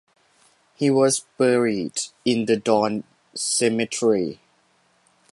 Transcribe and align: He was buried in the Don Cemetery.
He 0.73 0.89
was 0.89 1.25
buried 1.37 2.01
in 2.25 2.45
the 2.47 2.57
Don 2.57 3.03
Cemetery. 3.35 4.39